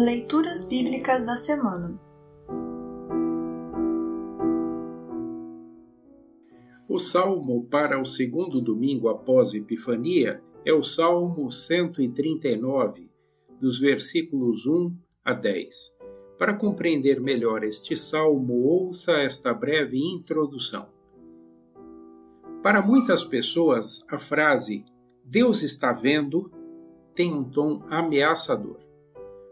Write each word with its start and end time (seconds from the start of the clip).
Leituras 0.00 0.64
Bíblicas 0.64 1.26
da 1.26 1.36
Semana 1.36 2.00
O 6.88 7.00
salmo 7.00 7.64
para 7.64 8.00
o 8.00 8.06
segundo 8.06 8.60
domingo 8.60 9.08
após 9.08 9.52
Epifania 9.52 10.40
é 10.64 10.72
o 10.72 10.84
Salmo 10.84 11.50
139, 11.50 13.10
dos 13.60 13.80
versículos 13.80 14.68
1 14.68 14.96
a 15.24 15.34
10. 15.34 15.96
Para 16.38 16.54
compreender 16.54 17.20
melhor 17.20 17.64
este 17.64 17.96
salmo, 17.96 18.68
ouça 18.68 19.14
esta 19.22 19.52
breve 19.52 19.98
introdução. 19.98 20.90
Para 22.62 22.80
muitas 22.80 23.24
pessoas, 23.24 24.04
a 24.08 24.16
frase 24.16 24.84
Deus 25.24 25.64
está 25.64 25.92
vendo 25.92 26.52
tem 27.16 27.34
um 27.34 27.42
tom 27.42 27.82
ameaçador. 27.90 28.87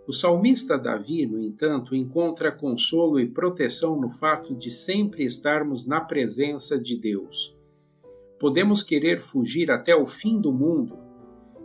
O 0.09 0.13
salmista 0.13 0.79
Davi, 0.79 1.27
no 1.27 1.41
entanto, 1.41 1.93
encontra 1.93 2.53
consolo 2.53 3.19
e 3.19 3.29
proteção 3.29 4.01
no 4.01 4.09
fato 4.09 4.55
de 4.55 4.71
sempre 4.71 5.25
estarmos 5.25 5.85
na 5.85 6.01
presença 6.01 6.79
de 6.79 6.97
Deus. 6.97 7.57
Podemos 8.39 8.85
querer 8.85 9.19
fugir 9.19 9.69
até 9.69 9.97
o 9.97 10.07
fim 10.07 10.41
do 10.41 10.53
mundo, 10.53 10.97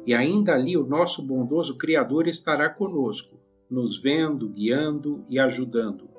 e 0.08 0.14
ainda 0.16 0.56
ali 0.56 0.76
o 0.76 0.88
nosso 0.88 1.22
bondoso 1.22 1.78
Criador 1.78 2.28
estará 2.28 2.68
conosco, 2.68 3.40
nos 3.70 4.02
vendo, 4.02 4.50
guiando 4.50 5.24
e 5.30 5.38
ajudando. 5.38 6.10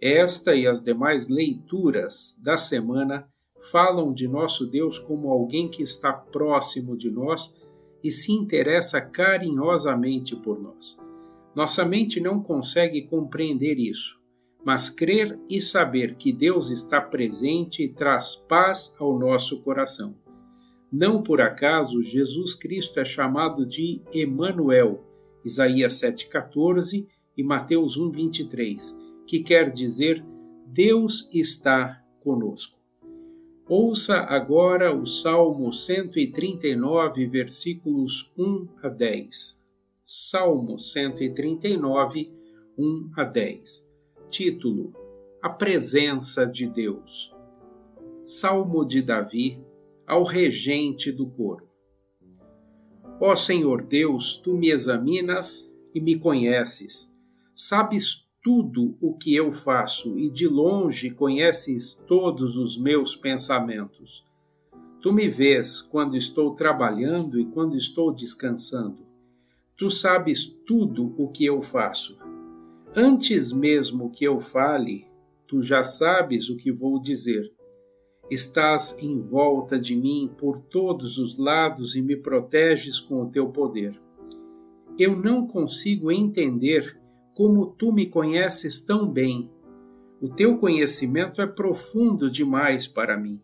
Esta 0.00 0.54
e 0.54 0.66
as 0.66 0.82
demais 0.82 1.28
leituras 1.28 2.40
da 2.42 2.56
semana 2.56 3.28
falam 3.70 4.14
de 4.14 4.26
nosso 4.26 4.66
Deus 4.66 4.98
como 4.98 5.28
alguém 5.28 5.68
que 5.68 5.82
está 5.82 6.10
próximo 6.10 6.96
de 6.96 7.10
nós 7.10 7.54
e 8.02 8.10
se 8.10 8.32
interessa 8.32 8.98
carinhosamente 8.98 10.34
por 10.34 10.58
nós. 10.58 11.09
Nossa 11.54 11.84
mente 11.84 12.20
não 12.20 12.42
consegue 12.42 13.02
compreender 13.02 13.78
isso, 13.78 14.20
mas 14.64 14.88
crer 14.88 15.38
e 15.48 15.60
saber 15.60 16.14
que 16.14 16.32
Deus 16.32 16.70
está 16.70 17.00
presente 17.00 17.88
traz 17.88 18.36
paz 18.36 18.94
ao 18.98 19.18
nosso 19.18 19.60
coração. 19.60 20.14
Não 20.92 21.22
por 21.22 21.40
acaso 21.40 22.02
Jesus 22.02 22.54
Cristo 22.54 23.00
é 23.00 23.04
chamado 23.04 23.64
de 23.64 24.00
Emanuel, 24.12 25.04
Isaías 25.44 25.94
7:14 25.94 27.06
e 27.36 27.42
Mateus 27.42 27.96
1:23, 27.96 28.98
que 29.26 29.40
quer 29.40 29.70
dizer 29.70 30.24
Deus 30.66 31.28
está 31.32 32.02
conosco. 32.20 32.78
Ouça 33.68 34.18
agora 34.18 34.92
o 34.94 35.06
Salmo 35.06 35.72
139, 35.72 37.26
versículos 37.26 38.32
1 38.36 38.68
a 38.82 38.88
10. 38.88 39.59
Salmo 40.12 40.76
139, 40.76 42.34
1 42.76 43.10
a 43.16 43.22
10. 43.22 43.88
Título: 44.28 44.92
A 45.40 45.48
Presença 45.48 46.44
de 46.44 46.66
Deus. 46.66 47.32
Salmo 48.26 48.84
de 48.84 49.02
Davi 49.02 49.64
ao 50.04 50.24
regente 50.24 51.12
do 51.12 51.30
coro. 51.30 51.68
Ó 53.20 53.36
Senhor 53.36 53.84
Deus, 53.84 54.36
tu 54.38 54.58
me 54.58 54.72
examinas 54.72 55.72
e 55.94 56.00
me 56.00 56.18
conheces. 56.18 57.16
Sabes 57.54 58.26
tudo 58.42 58.98
o 59.00 59.16
que 59.16 59.32
eu 59.32 59.52
faço 59.52 60.18
e 60.18 60.28
de 60.28 60.48
longe 60.48 61.12
conheces 61.12 62.02
todos 62.08 62.56
os 62.56 62.76
meus 62.76 63.14
pensamentos. 63.14 64.26
Tu 65.00 65.12
me 65.12 65.28
vês 65.28 65.80
quando 65.80 66.16
estou 66.16 66.56
trabalhando 66.56 67.38
e 67.38 67.46
quando 67.46 67.76
estou 67.76 68.12
descansando. 68.12 69.08
Tu 69.80 69.88
sabes 69.88 70.46
tudo 70.66 71.14
o 71.16 71.28
que 71.28 71.42
eu 71.46 71.62
faço. 71.62 72.18
Antes 72.94 73.50
mesmo 73.50 74.10
que 74.10 74.22
eu 74.22 74.38
fale, 74.38 75.06
tu 75.46 75.62
já 75.62 75.82
sabes 75.82 76.50
o 76.50 76.56
que 76.58 76.70
vou 76.70 77.00
dizer. 77.00 77.50
Estás 78.30 78.98
em 79.00 79.18
volta 79.18 79.80
de 79.80 79.96
mim 79.96 80.30
por 80.36 80.60
todos 80.60 81.16
os 81.16 81.38
lados 81.38 81.96
e 81.96 82.02
me 82.02 82.14
proteges 82.14 83.00
com 83.00 83.22
o 83.22 83.30
teu 83.30 83.48
poder. 83.48 83.98
Eu 84.98 85.16
não 85.16 85.46
consigo 85.46 86.12
entender 86.12 87.00
como 87.34 87.64
tu 87.64 87.90
me 87.90 88.04
conheces 88.04 88.84
tão 88.84 89.08
bem. 89.08 89.50
O 90.20 90.28
teu 90.28 90.58
conhecimento 90.58 91.40
é 91.40 91.46
profundo 91.46 92.30
demais 92.30 92.86
para 92.86 93.16
mim. 93.16 93.40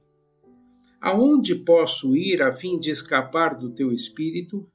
Aonde 1.01 1.55
posso 1.55 2.15
ir 2.15 2.43
a 2.43 2.53
fim 2.53 2.79
de 2.79 2.91
escapar 2.91 3.57
do 3.57 3.71
teu 3.71 3.91
espírito? 3.91 4.71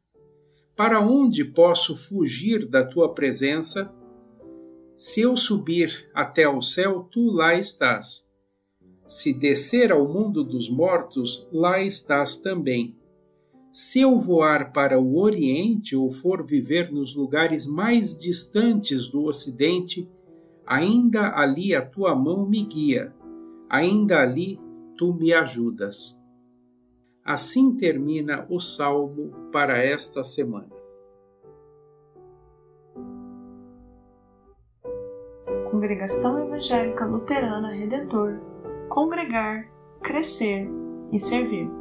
Para 0.83 0.99
onde 0.99 1.45
posso 1.45 1.95
fugir 1.95 2.67
da 2.67 2.83
tua 2.83 3.13
presença? 3.13 3.93
Se 4.97 5.21
eu 5.21 5.37
subir 5.37 6.09
até 6.11 6.45
ao 6.45 6.59
céu, 6.59 7.07
tu 7.11 7.29
lá 7.29 7.53
estás. 7.53 8.27
Se 9.07 9.31
descer 9.31 9.91
ao 9.91 10.11
mundo 10.11 10.43
dos 10.43 10.71
mortos, 10.71 11.47
lá 11.53 11.79
estás 11.79 12.37
também. 12.37 12.97
Se 13.71 14.01
eu 14.01 14.17
voar 14.17 14.73
para 14.73 14.99
o 14.99 15.19
Oriente 15.19 15.95
ou 15.95 16.09
for 16.09 16.43
viver 16.43 16.91
nos 16.91 17.15
lugares 17.15 17.67
mais 17.67 18.17
distantes 18.17 19.07
do 19.07 19.25
Ocidente, 19.25 20.09
ainda 20.65 21.37
ali 21.37 21.75
a 21.75 21.85
tua 21.85 22.15
mão 22.15 22.49
me 22.49 22.63
guia, 22.63 23.13
ainda 23.69 24.19
ali 24.19 24.59
tu 24.97 25.13
me 25.13 25.31
ajudas. 25.31 26.19
Assim 27.23 27.75
termina 27.75 28.47
o 28.49 28.59
salmo 28.59 29.31
para 29.51 29.77
esta 29.77 30.23
semana. 30.23 30.69
Congregação 35.69 36.37
Evangélica 36.39 37.05
Luterana 37.05 37.71
Redentor 37.71 38.39
Congregar, 38.89 39.71
Crescer 40.03 40.67
e 41.13 41.19
Servir. 41.19 41.80